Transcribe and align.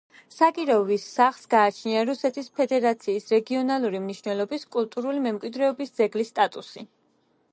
საგიროვის 0.35 1.03
სახლს 1.17 1.43
გააჩნია 1.51 1.99
რუსეთის 2.09 2.49
ფედერაციის 2.61 3.29
რეგიონალური 3.35 4.01
მნიშვნელობის 4.07 4.67
კულტურული 4.77 5.23
მემკვიდრეობის 5.29 5.97
ძეგლის 6.01 6.35
სტატუსი. 6.37 6.87